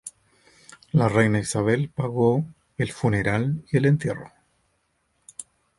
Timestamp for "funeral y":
2.91-3.77